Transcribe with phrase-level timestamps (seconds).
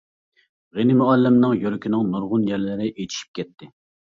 [0.77, 3.71] غېنى مۇئەللىمنىڭ يۈرىكىنىڭ نۇرغۇن يەرلىرى ئېچىشىپ كەتتى.